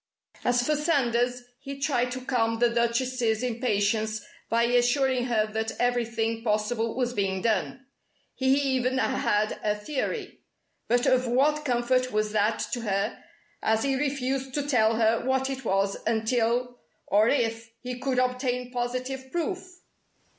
As 0.43 0.65
for 0.65 0.75
Sanders, 0.75 1.43
he 1.59 1.77
tried 1.79 2.09
to 2.13 2.21
calm 2.25 2.57
the 2.57 2.71
Duchess's 2.71 3.43
impatience 3.43 4.25
by 4.49 4.63
assuring 4.63 5.25
her 5.25 5.45
that 5.53 5.79
everything 5.79 6.41
possible 6.43 6.95
was 6.95 7.13
being 7.13 7.43
done. 7.43 7.85
He 8.33 8.47
even 8.73 8.97
had 8.97 9.59
a 9.63 9.75
theory. 9.75 10.39
But, 10.87 11.05
of 11.05 11.27
what 11.27 11.65
comfort 11.65 12.11
was 12.11 12.31
that 12.31 12.65
to 12.71 12.81
her, 12.81 13.23
as 13.61 13.83
he 13.83 13.93
refused 13.95 14.55
to 14.55 14.67
tell 14.67 14.95
her 14.95 15.23
what 15.23 15.51
it 15.51 15.63
was 15.63 15.95
until 16.07 16.79
or 17.05 17.29
if 17.29 17.69
he 17.79 17.99
could 17.99 18.17
obtain 18.17 18.71
positive 18.71 19.31
proof? 19.31 19.81